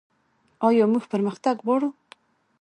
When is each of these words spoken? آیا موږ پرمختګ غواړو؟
آیا 0.67 0.85
موږ 0.91 1.03
پرمختګ 1.13 1.55
غواړو؟ 1.65 1.89